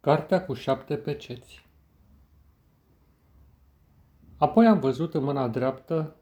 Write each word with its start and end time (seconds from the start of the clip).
Cartea 0.00 0.44
cu 0.44 0.54
șapte 0.54 0.96
peceți 0.96 1.66
Apoi 4.36 4.66
am 4.66 4.80
văzut 4.80 5.14
în 5.14 5.24
mâna 5.24 5.48
dreaptă 5.48 6.16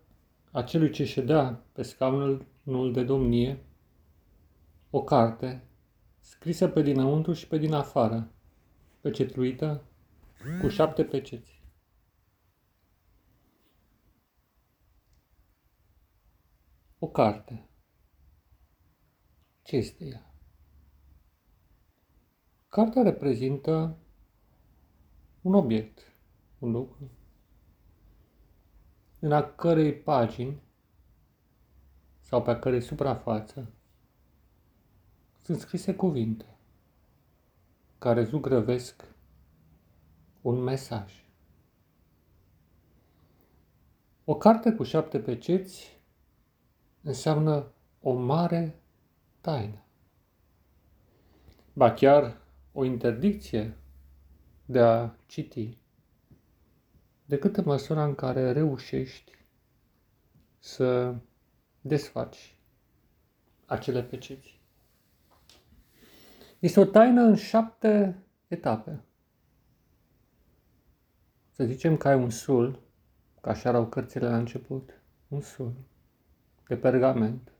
a 0.53 0.63
celui 0.63 0.91
ce 0.91 1.05
ședea 1.05 1.65
pe 1.73 1.83
scaunul 1.83 2.93
de 2.93 3.05
domnie 3.05 3.65
o 4.91 5.03
carte 5.03 5.63
scrisă 6.21 6.69
pe 6.69 6.83
dinăuntru 6.83 7.33
și 7.33 7.49
pe 7.49 7.59
din 7.59 7.73
afară, 7.73 8.31
pecetluită 9.01 9.85
cu 10.61 10.69
șapte 10.69 11.05
peceți. 11.05 11.63
O 16.99 17.09
carte. 17.09 17.69
Ce 19.63 19.77
este 19.77 20.05
ea? 20.05 20.28
Cartea 22.69 23.03
reprezintă 23.03 23.97
un 25.41 25.55
obiect, 25.55 26.13
un 26.59 26.71
lucru, 26.71 27.11
în 29.19 29.33
a 29.33 29.43
cărei 29.43 29.95
pagini 29.95 30.63
sau 32.21 32.43
pe 32.43 32.51
a 32.51 32.59
cărei 32.59 32.81
suprafață 32.81 33.73
sunt 35.43 35.59
scrise 35.59 35.95
cuvinte 35.95 36.57
care 37.99 38.25
zugrăvesc 38.25 39.05
un 40.41 40.63
mesaj. 40.63 41.27
O 44.25 44.37
carte 44.37 44.73
cu 44.73 44.83
șapte 44.83 45.21
peceți 45.21 46.01
înseamnă 47.03 47.73
o 48.01 48.13
mare 48.13 48.83
taină. 49.41 49.83
Ba 51.73 51.93
chiar 51.93 52.47
o 52.79 52.85
interdicție 52.85 53.77
de 54.65 54.81
a 54.81 55.11
citi, 55.27 55.79
decât 57.25 57.57
în 57.57 57.65
măsura 57.67 58.05
în 58.05 58.15
care 58.15 58.53
reușești 58.53 59.33
să 60.59 61.15
desfaci 61.81 62.57
acele 63.67 64.03
peceți. 64.03 64.61
Este 66.59 66.81
o 66.81 66.85
taină 66.85 67.23
în 67.23 67.35
șapte 67.35 68.23
etape. 68.49 69.01
Să 71.51 71.65
zicem 71.65 71.97
că 71.97 72.09
ai 72.09 72.17
un 72.17 72.31
sul, 72.31 72.83
ca 73.41 73.51
așa 73.51 73.69
erau 73.69 73.87
cărțile 73.87 74.29
la 74.29 74.37
început, 74.37 75.03
un 75.29 75.41
sul 75.41 75.75
de 76.69 76.77
pergament, 76.77 77.53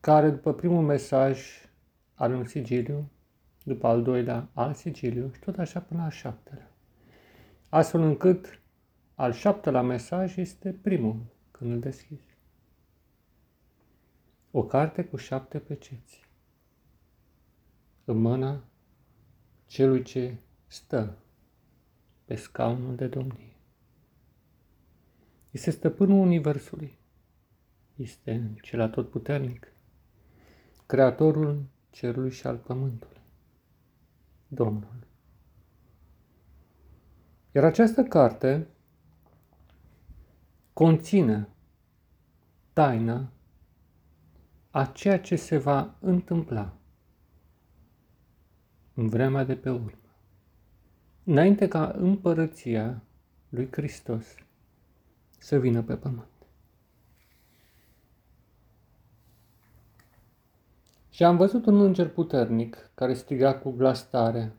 care 0.00 0.30
după 0.30 0.54
primul 0.54 0.82
mesaj 0.82 1.66
are 2.18 2.34
un 2.34 2.44
sigiliu, 2.44 3.10
după 3.64 3.86
al 3.86 4.02
doilea 4.02 4.48
alt 4.52 4.76
sigiliu 4.76 5.30
și 5.32 5.40
tot 5.40 5.58
așa 5.58 5.80
până 5.80 6.02
al 6.02 6.10
șaptelea. 6.10 6.70
Astfel 7.68 8.00
încât 8.00 8.60
al 9.14 9.32
șaptelea 9.32 9.82
mesaj 9.82 10.36
este 10.36 10.72
primul 10.72 11.22
când 11.50 11.72
îl 11.72 11.80
deschizi. 11.80 12.36
O 14.50 14.64
carte 14.64 15.04
cu 15.04 15.16
șapte 15.16 15.58
peceți 15.58 16.20
în 18.04 18.16
mâna 18.16 18.64
celui 19.66 20.02
ce 20.02 20.36
stă 20.66 21.18
pe 22.24 22.34
scaunul 22.34 22.96
de 22.96 23.06
domnie. 23.06 23.56
Este 25.50 25.70
stăpânul 25.70 26.20
Universului. 26.20 26.98
Este 27.96 28.50
cel 28.62 28.80
atotputernic, 28.80 29.72
creatorul 30.86 31.64
cerului 31.90 32.30
și 32.30 32.46
al 32.46 32.56
pământului. 32.56 33.20
Domnul. 34.48 35.06
Iar 37.52 37.64
această 37.64 38.02
carte 38.02 38.66
conține 40.72 41.48
taina 42.72 43.32
a 44.70 44.84
ceea 44.84 45.20
ce 45.20 45.36
se 45.36 45.58
va 45.58 45.94
întâmpla 46.00 46.76
în 48.94 49.08
vremea 49.08 49.44
de 49.44 49.56
pe 49.56 49.70
urmă. 49.70 49.90
Înainte 51.24 51.68
ca 51.68 51.94
împărăția 51.96 53.02
lui 53.48 53.68
Hristos 53.70 54.34
să 55.38 55.58
vină 55.58 55.82
pe 55.82 55.96
pământ. 55.96 56.37
Și 61.18 61.24
am 61.24 61.36
văzut 61.36 61.66
un 61.66 61.80
înger 61.80 62.08
puternic 62.08 62.90
care 62.94 63.14
striga 63.14 63.58
cu 63.58 63.70
glas 63.70 64.08
tare, 64.08 64.52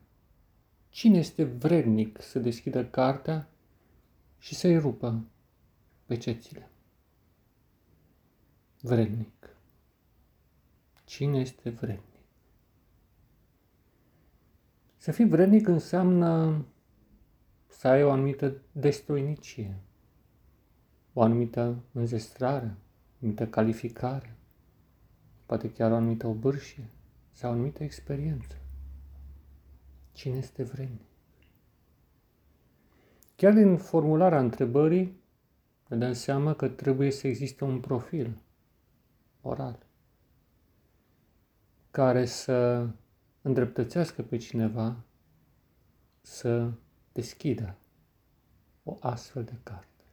Cine 0.90 1.18
este 1.18 1.44
vrednic 1.44 2.22
să 2.22 2.40
deschidă 2.40 2.86
cartea 2.86 3.50
și 4.38 4.56
să-i 4.56 4.78
rupă 4.78 5.26
pecețile? 6.06 6.70
Vrednic. 8.82 9.58
Cine 11.06 11.40
este 11.40 11.70
vrednic? 11.70 12.24
Să 14.98 15.12
fii 15.12 15.28
vrednic 15.28 15.68
înseamnă 15.68 16.66
să 17.68 17.88
ai 17.88 18.04
o 18.04 18.12
anumită 18.12 18.62
destoinicie, 18.72 19.80
o 21.14 21.22
anumită 21.22 21.84
înzestrare, 21.92 22.76
o 23.14 23.18
anumită 23.22 23.48
calificare, 23.48 24.39
poate 25.50 25.72
chiar 25.72 25.92
o 25.92 25.96
anumită 25.96 26.28
obârșie 26.28 26.90
sau 27.32 27.50
o 27.50 27.54
anumită 27.54 27.84
experiență. 27.84 28.56
Cine 30.12 30.38
este 30.38 30.64
vrednic? 30.64 31.08
Chiar 33.36 33.54
din 33.54 33.78
formularea 33.78 34.40
întrebării, 34.40 35.22
ne 35.88 35.98
dăm 35.98 36.14
seama 36.14 36.54
că 36.54 36.68
trebuie 36.68 37.12
să 37.12 37.28
existe 37.28 37.64
un 37.64 37.80
profil 37.80 38.38
oral 39.42 39.86
care 41.92 42.26
să 42.26 42.88
îndreptățească 43.42 44.22
pe 44.22 44.38
cineva 44.38 45.04
să 46.22 46.72
deschidă 47.12 47.76
o 48.84 48.98
astfel 49.00 49.44
de 49.44 49.58
carte. 49.64 50.04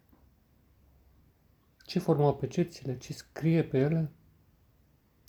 Ce 1.85 1.99
formă 1.99 2.35
percepțiile, 2.35 2.99
ce 2.99 3.13
scrie 3.13 3.65
pe 3.65 3.79
ele, 3.79 4.11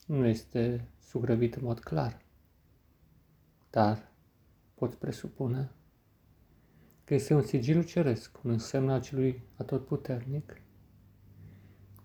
nu 0.08 0.26
este 0.26 0.88
sugrăvit 1.00 1.56
în 1.56 1.64
mod 1.64 1.80
clar. 1.80 2.22
Dar 3.70 4.12
poți 4.74 4.98
presupune 4.98 5.72
că 7.04 7.14
este 7.14 7.34
un 7.34 7.42
sigiliu 7.42 7.82
ceresc, 7.82 8.44
un 8.44 8.52
însemn 8.52 8.90
al 8.90 9.02
celui 9.02 9.44
atotputernic, 9.56 10.62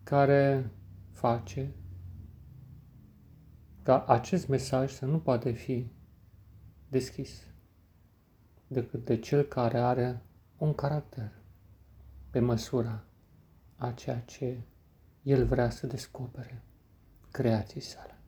care 0.03 0.71
face 1.13 1.75
ca 3.83 4.05
acest 4.05 4.49
mesaj 4.49 4.93
să 4.93 5.07
nu 5.07 5.21
poate 5.21 5.53
fi 5.53 5.91
deschis 6.89 7.47
decât 8.67 9.05
de 9.05 9.19
cel 9.19 9.43
care 9.43 9.79
are 9.79 10.23
un 10.59 10.75
caracter 10.75 11.33
pe 12.31 12.39
măsura 12.39 13.05
a 13.77 13.93
ceea 13.93 14.21
ce 14.21 14.61
el 15.23 15.47
vrea 15.47 15.71
să 15.71 15.87
descopere 15.87 16.65
creației 17.32 17.82
sale. 17.82 18.20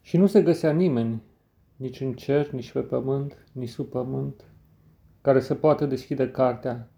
Și 0.00 0.16
nu 0.16 0.26
se 0.26 0.42
găsea 0.42 0.72
nimeni, 0.72 1.22
nici 1.76 2.00
în 2.00 2.12
cer, 2.12 2.50
nici 2.50 2.72
pe 2.72 2.80
pământ, 2.80 3.46
nici 3.52 3.68
sub 3.68 3.88
pământ, 3.88 4.44
care 5.20 5.40
să 5.40 5.54
poată 5.54 5.86
deschide 5.86 6.30
cartea, 6.30 6.90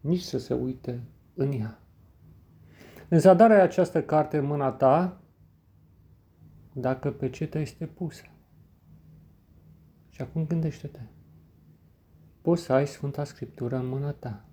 nici 0.00 0.20
să 0.20 0.38
se 0.38 0.54
uite 0.54 1.02
în 1.34 1.52
ea. 1.52 1.80
În 3.08 3.18
zadarea 3.18 3.62
această 3.62 4.02
carte 4.02 4.36
în 4.36 4.44
mâna 4.44 4.70
ta, 4.70 5.20
dacă 6.72 7.10
pecetea 7.10 7.60
este 7.60 7.86
pusă. 7.86 8.24
Și 10.10 10.22
acum 10.22 10.46
gândește-te. 10.46 11.00
Poți 12.42 12.62
să 12.62 12.72
ai 12.72 12.86
Sfânta 12.86 13.24
Scriptură 13.24 13.76
în 13.76 13.86
mâna 13.86 14.12
ta. 14.12 14.44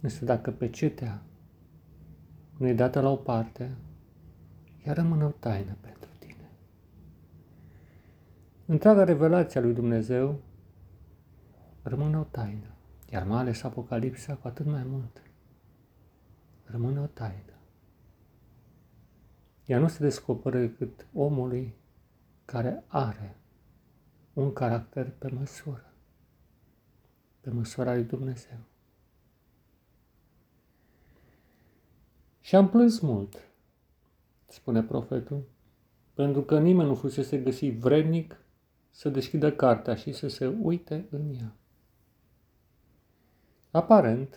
Însă 0.00 0.24
dacă 0.24 0.50
pecetea 0.50 1.22
nu 2.62 2.68
e 2.68 2.74
dată 2.74 3.00
la 3.00 3.08
o 3.10 3.16
parte, 3.16 3.76
ea 4.84 4.92
rămâne 4.92 5.24
o 5.24 5.30
taină 5.30 5.76
pentru 5.80 6.10
tine. 6.18 6.50
Întreaga 8.66 9.04
revelație 9.04 9.60
a 9.60 9.62
lui 9.62 9.74
Dumnezeu 9.74 10.40
rămâne 11.82 12.18
o 12.18 12.22
taină, 12.22 12.74
iar 13.10 13.24
mai 13.24 13.38
ales 13.38 13.62
Apocalipsa 13.62 14.34
cu 14.34 14.48
atât 14.48 14.66
mai 14.66 14.84
mult. 14.84 15.22
Rămâne 16.64 17.00
o 17.00 17.06
taină. 17.06 17.52
Ea 19.66 19.78
nu 19.78 19.88
se 19.88 20.02
descoperă 20.02 20.58
decât 20.58 21.06
omului 21.12 21.74
care 22.44 22.84
are 22.86 23.36
un 24.32 24.52
caracter 24.52 25.10
pe 25.10 25.30
măsură, 25.30 25.92
pe 27.40 27.50
măsura 27.50 27.94
lui 27.94 28.04
Dumnezeu. 28.04 28.58
Și 32.42 32.56
am 32.56 32.68
plâns 32.68 33.00
mult, 33.00 33.48
spune 34.46 34.82
profetul, 34.82 35.42
pentru 36.14 36.42
că 36.42 36.58
nimeni 36.58 36.88
nu 36.88 36.94
fusese 36.94 37.38
găsit 37.38 37.78
vrednic 37.78 38.36
să 38.90 39.08
deschidă 39.08 39.52
cartea 39.52 39.94
și 39.94 40.12
să 40.12 40.28
se 40.28 40.46
uite 40.46 41.06
în 41.10 41.34
ea. 41.34 41.56
Aparent, 43.70 44.36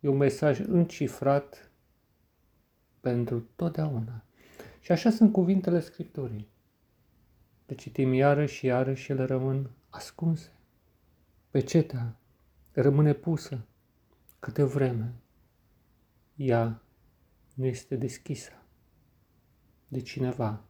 e 0.00 0.08
un 0.08 0.16
mesaj 0.16 0.58
încifrat 0.60 1.70
pentru 3.00 3.48
totdeauna. 3.56 4.24
Și 4.80 4.92
așa 4.92 5.10
sunt 5.10 5.32
cuvintele 5.32 5.80
Scripturii. 5.80 6.48
Le 7.66 7.74
citim 7.74 8.12
iarăși 8.12 8.54
și 8.54 8.66
iarăși 8.66 9.02
și 9.02 9.10
ele 9.10 9.24
rămân 9.24 9.70
ascunse. 9.88 10.52
Pecetea 11.50 12.16
rămâne 12.72 13.12
pusă 13.12 13.66
câte 14.38 14.62
vreme 14.62 15.14
ea 16.36 16.82
nu 17.58 17.66
este 17.66 17.96
deschisă 17.96 18.52
de 19.88 20.00
cineva 20.00 20.64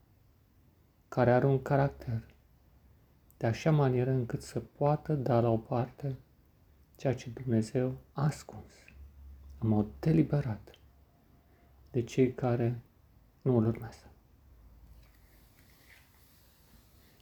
care 1.08 1.32
are 1.32 1.46
un 1.46 1.62
caracter 1.62 2.34
de 3.36 3.46
așa 3.46 3.70
manieră 3.70 4.10
încât 4.10 4.42
să 4.42 4.60
poată 4.60 5.14
da 5.14 5.40
la 5.40 5.48
o 5.48 5.56
parte 5.56 6.16
ceea 6.96 7.14
ce 7.14 7.30
Dumnezeu 7.30 7.98
a 8.12 8.24
ascuns 8.24 8.72
în 9.58 9.68
mod 9.68 9.86
deliberat 10.00 10.70
de 11.90 12.02
cei 12.02 12.34
care 12.34 12.80
nu 13.42 13.56
îl 13.56 13.66
urmează. 13.66 14.10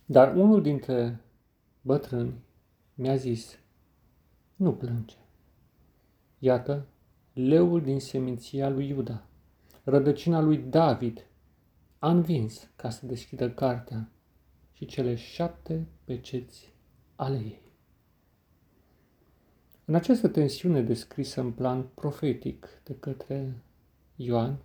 Dar 0.05 0.37
unul 0.37 0.63
dintre 0.63 1.21
bătrâni 1.81 2.35
mi-a 2.95 3.17
zis, 3.17 3.59
nu 4.57 4.75
plânge. 4.75 5.17
Iată, 6.39 6.87
leul 7.33 7.83
din 7.83 8.01
seminția 8.01 8.69
lui 8.69 8.89
Iuda, 8.89 9.27
rădăcina 9.89 10.41
lui 10.41 10.59
David, 10.59 11.27
a 11.99 12.11
învins 12.11 12.69
ca 12.77 12.91
să 12.91 13.07
deschidă 13.07 13.51
cartea 13.51 14.11
și 14.73 14.87
cele 14.87 15.15
șapte 15.15 15.87
peceți 16.05 16.73
ale 17.17 17.37
ei. 17.37 17.63
În 19.85 19.95
această 19.95 20.29
tensiune 20.29 20.83
descrisă 20.83 21.41
în 21.41 21.53
plan 21.53 21.83
profetic 21.95 22.69
de 22.85 22.97
către 22.99 23.63
Ioan, 24.17 24.59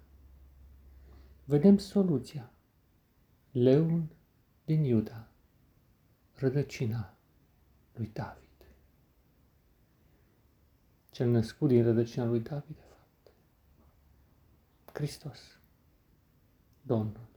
vedem 1.45 1.77
soluția. 1.77 2.51
Leul 3.51 4.03
din 4.65 4.83
Iuda, 4.83 5.27
rădăcina 6.33 7.17
lui 7.93 8.09
David. 8.13 8.49
Cel 11.11 11.29
născut 11.29 11.67
din 11.67 11.83
rădăcina 11.83 12.25
lui 12.25 12.39
David, 12.39 12.75
de 12.75 12.81
fapt. 12.81 12.90
Hristos, 14.93 15.39
Domnul. 16.81 17.29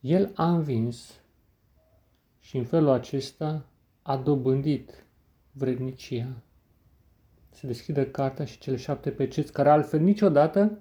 El 0.00 0.32
a 0.34 0.50
învins 0.50 1.20
și 2.38 2.56
în 2.56 2.64
felul 2.64 2.88
acesta 2.88 3.66
a 4.02 4.16
dobândit 4.16 5.06
vrednicia 5.52 6.42
să 7.50 7.66
deschidă 7.66 8.06
cartea 8.06 8.44
și 8.44 8.58
cele 8.58 8.76
șapte 8.76 9.10
peceți 9.10 9.52
care 9.52 9.68
altfel 9.68 10.00
niciodată 10.00 10.78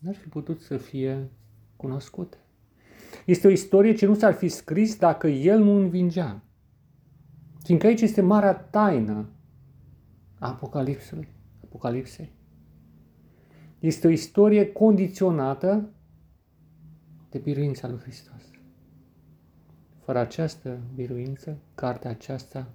n-ar 0.00 0.14
fi 0.14 0.28
putut 0.28 0.60
să 0.60 0.76
fie 0.76 1.30
cunoscute. 1.76 2.36
Este 3.24 3.46
o 3.46 3.50
istorie 3.50 3.94
ce 3.94 4.06
nu 4.06 4.14
s-ar 4.14 4.34
fi 4.34 4.48
scris 4.48 4.96
dacă 4.96 5.26
el 5.26 5.58
nu 5.58 5.70
învingea. 5.70 6.42
Fiindcă 7.62 7.86
aici 7.86 8.00
este 8.00 8.20
marea 8.20 8.54
taină 8.54 9.28
a 10.38 10.48
Apocalipsului, 10.48 11.28
Apocalipsei. 11.64 12.32
Este 13.86 14.06
o 14.06 14.10
istorie 14.10 14.72
condiționată 14.72 15.88
de 17.30 17.38
biruința 17.38 17.88
lui 17.88 17.98
Hristos. 17.98 18.42
Fără 20.04 20.18
această 20.18 20.78
biruință, 20.94 21.58
cartea 21.74 22.10
aceasta 22.10 22.68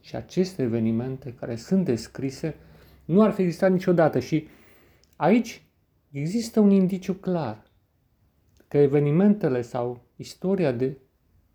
și 0.00 0.16
aceste 0.16 0.62
evenimente 0.62 1.34
care 1.34 1.56
sunt 1.56 1.84
descrise 1.84 2.54
nu 3.04 3.22
ar 3.22 3.30
fi 3.30 3.42
existat 3.42 3.72
niciodată 3.72 4.18
și 4.18 4.46
aici 5.16 5.62
există 6.10 6.60
un 6.60 6.70
indiciu 6.70 7.14
clar 7.14 7.70
că 8.68 8.78
evenimentele 8.78 9.62
sau 9.62 10.04
istoria 10.16 10.72
de 10.72 10.98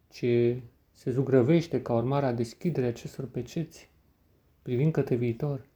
ce 0.09 0.61
se 0.91 1.11
zugrăvește 1.11 1.81
ca 1.81 1.93
urmare 1.93 2.25
a 2.25 2.33
deschiderii 2.33 2.89
acestor 2.89 3.25
peceți 3.27 3.89
privind 4.61 4.91
către 4.91 5.15
viitor, 5.15 5.67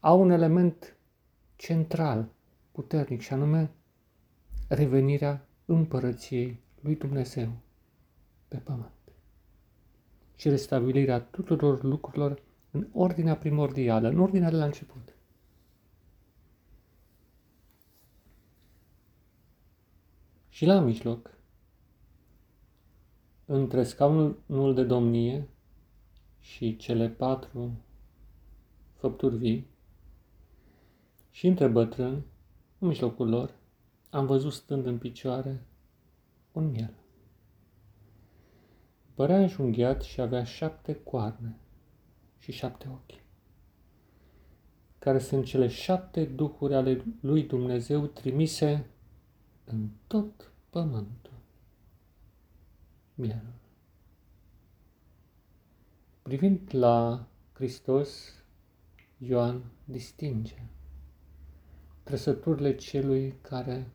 au 0.00 0.20
un 0.20 0.30
element 0.30 0.94
central, 1.60 2.28
puternic, 2.72 3.20
și 3.20 3.32
anume 3.32 3.70
revenirea 4.68 5.48
împărăției 5.64 6.60
lui 6.80 6.96
Dumnezeu 6.96 7.52
pe 8.48 8.56
pământ 8.56 8.90
și 10.36 10.48
restabilirea 10.48 11.20
tuturor 11.20 11.82
lucrurilor 11.82 12.42
în 12.70 12.86
ordinea 12.92 13.36
primordială, 13.36 14.08
în 14.08 14.18
ordinea 14.20 14.50
de 14.50 14.56
la 14.56 14.64
început. 14.64 15.14
Și 20.48 20.64
la 20.64 20.80
mijloc, 20.80 21.30
între 23.46 23.82
scaunul 23.84 24.74
de 24.74 24.84
domnie 24.84 25.48
și 26.38 26.76
cele 26.76 27.08
patru 27.08 27.72
făpturi 28.96 29.36
vii, 29.36 29.66
și 31.40 31.46
între 31.46 31.66
bătrâni, 31.66 32.24
în 32.78 32.88
mijlocul 32.88 33.28
lor, 33.28 33.54
am 34.10 34.26
văzut 34.26 34.52
stând 34.52 34.86
în 34.86 34.98
picioare 34.98 35.66
un 36.52 36.70
miel. 36.70 36.94
Părea 39.14 39.40
înjunghiat 39.40 40.02
și 40.02 40.20
avea 40.20 40.44
șapte 40.44 40.94
coarne 40.94 41.58
și 42.38 42.52
șapte 42.52 42.88
ochi, 42.88 43.22
care 44.98 45.18
sunt 45.18 45.44
cele 45.44 45.68
șapte 45.68 46.24
duhuri 46.24 46.74
ale 46.74 47.04
lui 47.20 47.42
Dumnezeu 47.42 48.06
trimise 48.06 48.86
în 49.64 49.88
tot 50.06 50.52
pământul. 50.70 51.38
Mielul. 53.14 53.60
Privind 56.22 56.68
la 56.70 57.26
Hristos, 57.52 58.34
Ioan 59.18 59.62
distinge 59.84 60.68
trăsăturile 62.10 62.74
celui 62.76 63.34
care 63.40 63.90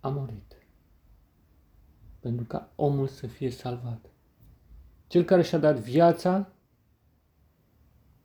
a 0.00 0.08
murit 0.08 0.56
pentru 2.20 2.44
ca 2.44 2.72
omul 2.74 3.06
să 3.06 3.26
fie 3.26 3.50
salvat. 3.50 4.10
Cel 5.06 5.24
care 5.24 5.42
și-a 5.42 5.58
dat 5.58 5.78
viața 5.78 6.52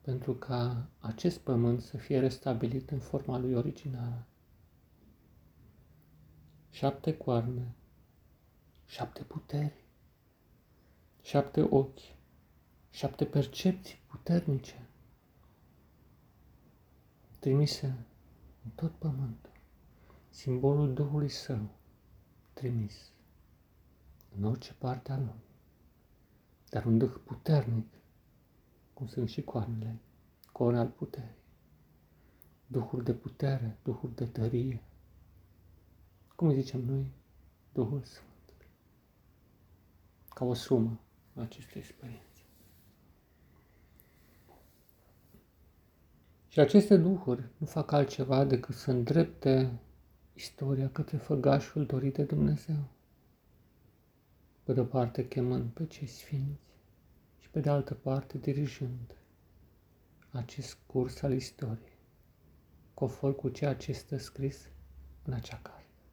pentru 0.01 0.33
ca 0.35 0.89
acest 0.99 1.39
pământ 1.39 1.81
să 1.81 1.97
fie 1.97 2.19
restabilit 2.19 2.89
în 2.89 2.99
forma 2.99 3.37
lui 3.37 3.53
originală. 3.53 4.25
Șapte 6.69 7.17
coarne, 7.17 7.75
șapte 8.85 9.23
puteri, 9.23 9.85
șapte 11.21 11.61
ochi, 11.61 12.15
șapte 12.89 13.25
percepții 13.25 13.99
puternice 14.07 14.89
trimise 17.39 18.05
în 18.63 18.69
tot 18.75 18.91
pământul, 18.91 19.51
simbolul 20.29 20.93
Duhului 20.93 21.29
Său 21.29 21.69
trimis 22.53 23.11
în 24.35 24.43
orice 24.43 24.73
parte 24.73 25.11
a 25.11 25.17
lumii 25.17 25.49
dar 26.71 26.85
un 26.85 26.97
duh 26.97 27.13
puternic, 27.23 27.93
cum 28.93 29.07
sunt 29.07 29.29
și 29.29 29.41
coarnele, 29.41 29.99
corne 30.51 30.79
al 30.79 30.87
puterii, 30.87 31.35
duhul 32.67 33.03
de 33.03 33.13
putere, 33.13 33.77
duhul 33.83 34.11
de 34.15 34.25
tărie, 34.25 34.83
cum 36.35 36.47
îi 36.47 36.61
zicem 36.61 36.85
noi, 36.85 37.11
Duhul 37.73 38.03
Sfânt, 38.03 38.67
ca 40.29 40.45
o 40.45 40.53
sumă 40.53 40.99
a 41.35 41.41
acestei 41.41 41.81
experiențe. 41.81 42.30
Și 46.51 46.59
aceste 46.59 46.97
duhuri 46.97 47.49
nu 47.57 47.65
fac 47.65 47.91
altceva 47.91 48.45
decât 48.45 48.75
să 48.75 48.91
îndrepte 48.91 49.79
istoria 50.33 50.89
către 50.89 51.17
făgașul 51.17 51.85
dorit 51.85 52.13
de 52.13 52.23
Dumnezeu 52.23 52.87
pe 54.63 54.73
de-o 54.73 54.83
parte 54.83 55.27
chemând 55.27 55.69
pe 55.69 55.85
cei 55.85 56.07
sfinți 56.07 56.61
și 57.39 57.49
pe 57.49 57.59
de 57.59 57.69
altă 57.69 57.93
parte 57.93 58.37
dirijând 58.37 59.17
acest 60.31 60.77
curs 60.85 61.21
al 61.21 61.33
istoriei, 61.33 61.99
conform 62.93 63.35
cu 63.35 63.49
ceea 63.49 63.75
ce 63.75 63.91
este 63.91 64.17
scris 64.17 64.69
în 65.23 65.33
acea 65.33 65.59
carte, 65.61 66.03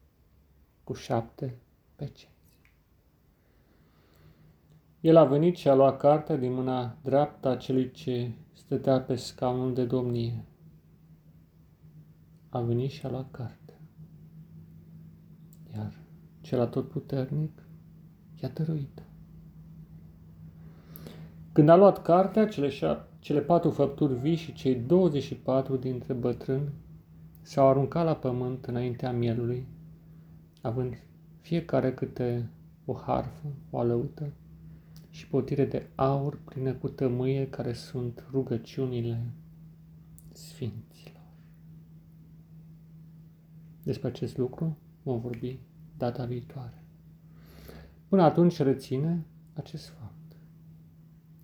cu 0.84 0.92
șapte 0.92 1.58
peceți. 1.96 2.37
El 5.00 5.16
a 5.16 5.24
venit 5.24 5.56
și 5.56 5.68
a 5.68 5.74
luat 5.74 5.98
cartea 5.98 6.36
din 6.36 6.52
mâna 6.52 6.96
dreaptă 7.02 7.48
a 7.48 7.56
celui 7.56 7.90
ce 7.90 8.30
stătea 8.52 9.00
pe 9.00 9.14
scaunul 9.14 9.74
de 9.74 9.84
domnie. 9.84 10.44
A 12.48 12.60
venit 12.60 12.90
și 12.90 13.06
a 13.06 13.10
luat 13.10 13.30
cartea. 13.30 13.80
Iar 15.74 15.98
cel 16.40 16.60
atotputernic 16.60 17.62
i-a 18.42 18.48
dăruit. 18.48 19.02
Când 21.52 21.68
a 21.68 21.76
luat 21.76 22.02
cartea, 22.02 22.48
cele, 22.48 22.68
șa- 22.68 23.18
cele 23.18 23.40
patru 23.40 23.70
făpturi 23.70 24.14
vii 24.14 24.34
și 24.34 24.52
cei 24.52 24.74
24 24.74 25.76
dintre 25.76 26.12
bătrâni 26.12 26.72
s-au 27.42 27.68
aruncat 27.68 28.04
la 28.04 28.14
pământ 28.14 28.66
înaintea 28.66 29.12
mielului, 29.12 29.66
având 30.62 31.02
fiecare 31.40 31.94
câte 31.94 32.50
o 32.84 32.94
harfă, 32.94 33.46
o 33.70 33.78
alăută 33.78 34.32
și 35.18 35.26
potire 35.26 35.64
de 35.64 35.88
aur 35.94 36.40
plină 36.44 36.74
cu 36.74 36.88
tămâie 36.88 37.48
care 37.48 37.72
sunt 37.72 38.26
rugăciunile 38.30 39.30
sfinților. 40.32 41.22
Despre 43.82 44.08
acest 44.08 44.36
lucru 44.36 44.78
vom 45.02 45.20
vorbi 45.20 45.58
data 45.96 46.24
viitoare. 46.24 46.84
Până 48.08 48.22
atunci 48.22 48.58
reține 48.58 49.24
acest 49.52 49.88
fapt. 49.88 50.36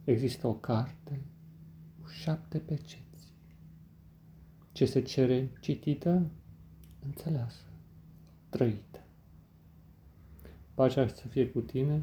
Există 0.05 0.47
o 0.47 0.55
carte 0.55 1.21
cu 2.03 2.09
șapte 2.09 2.59
peceți. 2.59 3.33
Ce 4.73 4.85
se 4.87 5.03
cere 5.03 5.51
citită, 5.61 6.31
înțeleasă, 7.05 7.65
trăită. 8.49 9.05
Pacea 10.75 11.09
să 11.09 11.29
fie 11.29 11.51
cu 11.51 11.61
tine, 11.61 12.03